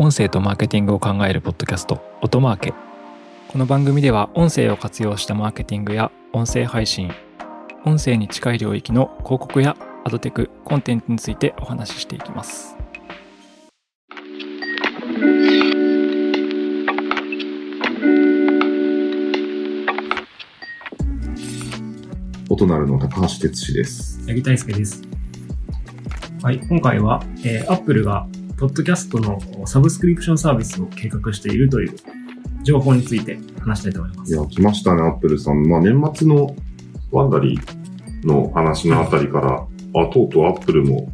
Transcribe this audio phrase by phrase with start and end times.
[0.00, 2.72] 音声とマーケティングを考えるポッドキャスト音マーケ
[3.48, 7.10] この番組では音声を活用したマーケティングや音声配信
[7.84, 12.76] 音声に近い領域の広告やアドテクコンテンツについてお話ししていきます
[22.48, 24.20] 音なるの高橋哲司です。
[24.26, 25.02] 八木大輔です。
[26.42, 28.26] はい、今回は、えー、Apple が、
[28.58, 29.38] ポッドキャストの
[29.68, 31.94] サブスクリプションサービスを計画しているという
[32.64, 34.34] 情報について話したいと思います。
[34.34, 35.62] いや、来ましたね、アップルさん。
[35.62, 36.56] まあ、年末の
[37.12, 39.64] ワンダリーの話のあたりから、
[40.02, 41.08] あ、とうとうアップルも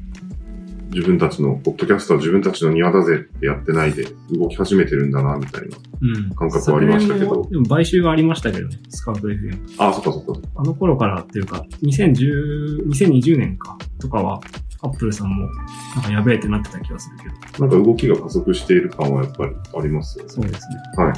[0.95, 5.77] 自分たちの、ポッドキャストは自分たちの庭だぜってやってないで動き始めてるんだな、みたいな。
[6.01, 6.35] うん。
[6.35, 9.59] 感覚はありましたけど昨年もでも買収がありましたけどね、スカウト FM。
[9.77, 10.49] あ、そっかそっか。
[10.55, 14.41] あの頃からっていうか、2010、2020年か、とかは、
[14.85, 15.49] Apple さんも、
[15.97, 17.67] なんかやべえってなってた気がするけど。
[17.67, 20.31] なんか動きが加速している感はやっぱりありますよね。
[20.31, 21.05] そうですね。
[21.05, 21.15] はい。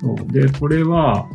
[0.00, 0.32] そう。
[0.32, 1.28] で、これは、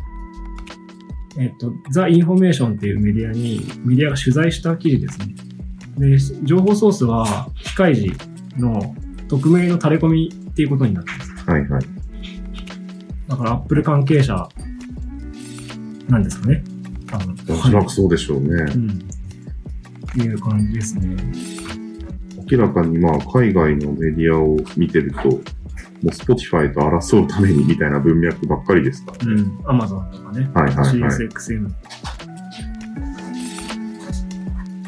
[1.38, 5.34] えっと、ザ・インフォメーションっていうメディアに、メディアが取材した記事ですね。
[5.98, 8.12] で、情報ソースは、機械時
[8.58, 8.94] の
[9.28, 11.50] 匿名の垂れ込みっていうことになってます。
[11.50, 11.82] はいはい。
[13.28, 14.48] だから、アップル関係者
[16.08, 16.64] なんですかね。
[17.06, 17.36] 多分。
[17.48, 18.48] おそらくそうでしょうね。
[18.48, 19.00] うん。
[20.10, 21.16] っていう感じですね。
[22.50, 25.38] 明らかにまあ、海外のメディアを見てると、も
[26.04, 29.12] う Spotify と争うためにみたいな文脈ばっかりですか？
[29.22, 29.58] うん。
[29.64, 30.50] Amazon とかね。
[30.54, 31.10] はいはいはい。
[31.10, 31.70] CSXM。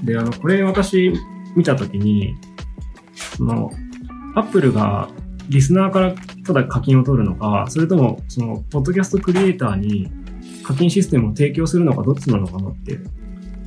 [0.05, 1.12] で、あの、これ私
[1.55, 2.34] 見たときに、
[3.15, 3.70] その、
[4.34, 5.09] アップルが
[5.48, 10.11] リスナーからただ課金を取るのか、それとも、その、ポッドキャストクリエイターに
[10.65, 12.98] 課金システムを提供するのかどっちなのかなって、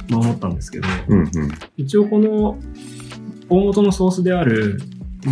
[0.10, 1.30] まあ思ったんですけど、うんうん。
[1.78, 2.58] 一応この
[3.50, 4.80] 大元のソースである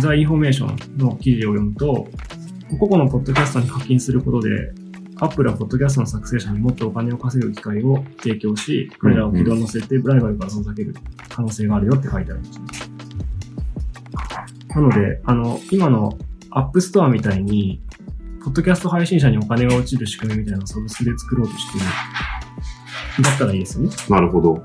[0.00, 2.08] ザ・インフォメーションの記事を読むと、
[2.78, 4.72] 個々のポッドキャストに課金することで、
[5.20, 10.94] アップルはポッドキャストの作成者にもっとお金を稼ぐ機会を提供し、彼らを軌道に乗せてライバルから遠ざける
[11.28, 12.94] 可能性があるよって書いてあるんですね。
[14.74, 16.18] なので、あの、今の
[16.50, 17.80] アップストアみたいに、
[18.42, 21.84] ポッドキャスト配信者にお金が落ちる仕組みみたいなサブスクで作ろうとしてる。
[23.22, 23.90] だったらいいですよね。
[24.08, 24.64] なるほど。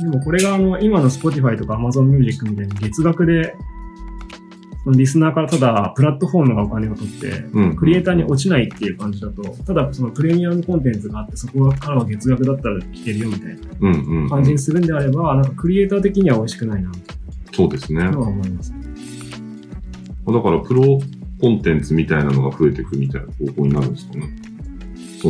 [0.00, 3.54] でもこれがあの、今の Spotify とか Amazon Music みたいに月額で、
[4.84, 7.76] そのリスナーからただプラットフォームがお金を取って、うん。
[7.76, 16.92] クリエイターに落ちないっていう感じだと、ただそのプレミアムコンテンツがあって、そこからは月額だったら聞けるよみたいな感じにするんであれば、なんかクリエイター的には美味しくないな、
[17.52, 18.04] そうですね。
[18.04, 18.72] なのは思います。
[18.72, 21.00] だから、プロ
[21.40, 24.28] コンテンツみたいなのが増えていくみたいな方向になるんですかね。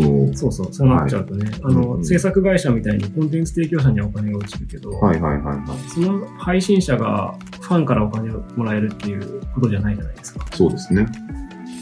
[0.03, 5.91] その、そうそう、そうなっちゃうとね、あの、うん制作会社みたいにコンテンツ提供者にはお金が落ちるけど、はいはいはいはい。
[5.91, 10.47] その配信者がファンからお金をもらえるっていうことじゃないじゃないですか。
[10.53, 11.07] そうですね。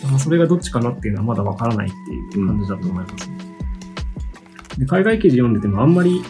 [0.02, 1.90] だからそれがどっちかなっていうのはまだわからないっ
[2.30, 3.44] ていう感じだと思います、ね
[4.78, 6.20] で海外記事読んでてもあんまり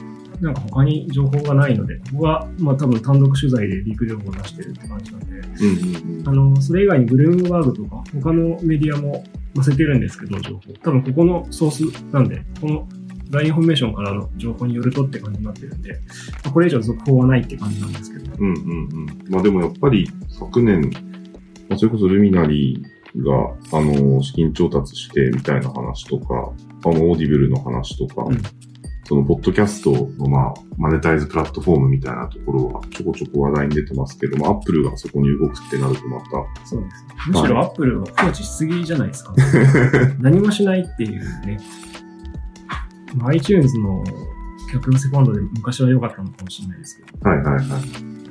[0.40, 6.28] なんか他に情報がないので、ここはまあ多分単独取材でリーク情報を出してるって感じなんで、うんうんうん。
[6.28, 10.72] あの、それ以外にブルームバーグとか他のメディアも載せてるんですけど、情報。
[10.82, 12.88] 多分ここのソースなんで、この
[13.30, 15.92] ザ・インフォメーションからの情報によるとって感じになってるんで、
[16.44, 18.32] まあこれ以上続報はないって感じなんですけど。
[18.38, 18.56] うんうんう
[19.04, 19.06] ん。
[19.30, 20.90] まあでもやっぱり昨年、
[21.68, 26.52] まあ、それこそルミナリーが、あの、資金調達してみたいな話とか、
[26.84, 28.42] あの、オーディブルの話とか、うん
[29.04, 36.26] その、ポッドキャストの、まあ、マネタイズプラットフォームみたいなところはちょこちょこ話題に出てますけども、アップルがそこに動くってなるとまた、
[36.64, 37.04] そうです。
[37.28, 39.34] むしろアップルは放置しすぎじゃないですか。
[40.20, 41.58] 何もしないっていうね。
[43.16, 44.02] まあ iTunes の
[44.72, 47.30] 100セコンドで昔は良かったのかもしれないですけど。
[47.30, 48.23] はいはいはい。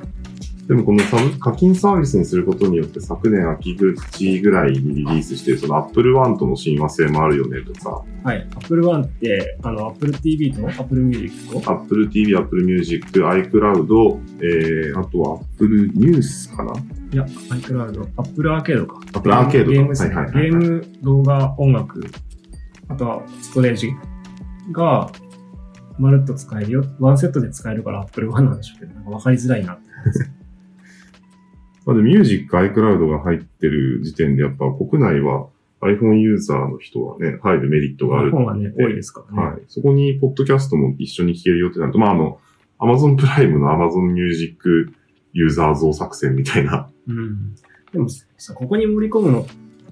[0.68, 8.48] でもこのサブ課金サービスにすることによって昨年秋口ぐらいにリリースしてるその Apple One との親和性もあるよねとか、はい。
[8.56, 16.74] Apple One って、あの、Apple TV と Apple Music と、Apple TV、Apple Music、iCloud、えー、あとは Apple News かな？
[17.12, 19.02] いや、iCloud、Apple Arcade か。
[19.14, 22.06] Apple Arcade かゲームですねはいはいはいはいゲーム、動画、音楽、
[22.88, 23.92] あとはストレージ
[24.72, 25.12] が、
[26.00, 26.86] まるっと使えるよ。
[27.00, 29.84] ワンセットで使えるから Apple One なんでしょうけど、なんか分かりづらいなって。
[31.86, 35.48] まあ、で、Music、iCloud が入ってる時点でやっぱ国内は
[35.82, 38.32] iPhone ユーザーの人はね、入るメリットがある。
[38.32, 39.50] 本はね、多いですからね。
[39.52, 39.62] はい。
[39.68, 42.40] そこに、ポッドキャストも一緒に聞けるよってなると、まあ、あの、
[42.80, 44.94] Amazon プライムの Amazon Music
[45.34, 46.90] ユーザー増作戦みたいな。
[47.08, 47.56] うん。
[47.92, 49.46] でもさ、ここに盛り込むの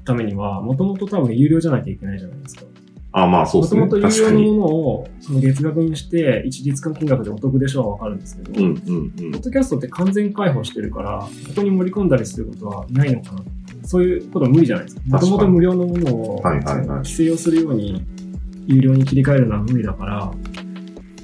[0.05, 2.63] ためには、もともと多分有料じゃなきゃいけないじゃないですか。
[3.13, 3.81] あ、まあそうですね。
[3.81, 4.21] もともと有。
[4.21, 13.43] 料のものをその月額にして、一律化金額でお得でしょうはわかるんですけど、うんうんうんポッドキャストって完全開放してるから、ここに盛り込んだりすることはないのかな。
[13.83, 15.01] そういうことは無理じゃないですか。
[15.07, 18.05] もともと無料のものを、はいはいはい規制をするように
[18.67, 20.33] 有料に切り替えるのは無理だから、ま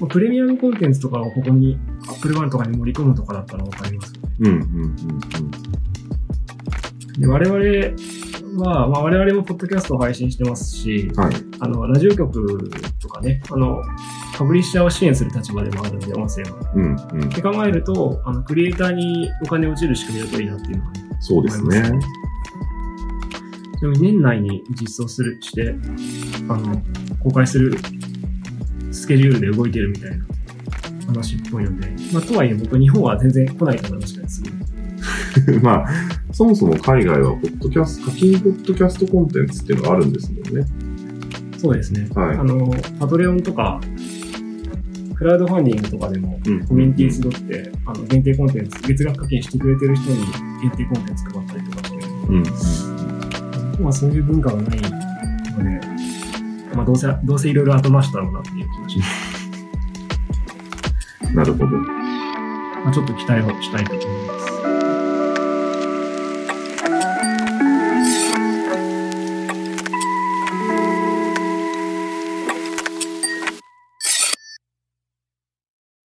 [0.02, 4.28] あプレミアムコンテンツとかをここに Apple One とかに盛り込むとかだったらわかりますよね。
[4.40, 5.78] うんうんうん
[7.18, 7.58] で我々
[8.58, 11.20] は、まあ、我々もポッドキャストを配信してますし、うん。
[11.20, 11.34] はい。
[11.60, 12.70] あの、ラジオ局
[13.00, 13.82] とかね、あの、
[14.36, 16.56] パブリッシャーを支援する立場でもあるんで、音声の。
[16.74, 17.34] うんうんっ。
[17.34, 21.82] て考えると、あの、クリエイターにお金落ちる仕組みだといいなっていうのはね、そうですね。
[23.80, 25.74] でも年内に実装する、して、
[26.48, 26.82] あの、
[27.22, 27.76] 公開する
[28.90, 30.24] スケジュールで動いてるみたいな
[31.06, 34.77] 話っぽいので、まあ、とはいえ僕、日本は全然来ないと思いましたね、すぐに。
[35.62, 35.86] まあ、
[36.32, 40.66] そもそも海外は、ポッドキャスト、課金ポッドキャストコンテンツっていうのがあるんですもんね。
[41.58, 42.08] そうですね。
[42.14, 43.80] はいあの、パトレオンとか、
[45.18, 50.18] クラウドファンディングとかでも、うんコミュニティー集って、あの、限定コンテンツ、月額課金してくれてる人に
[50.62, 52.50] 限定コンテンツ配ったりとかしてるので、
[53.78, 53.82] うん。
[53.82, 54.94] まあそういう文化がないので、
[56.76, 59.10] まあどうせ、どうせいろいろ後回しだろうなっていう気がします。
[61.34, 61.66] なるほど。
[61.66, 64.17] まあちょっと期待をしたいと思います。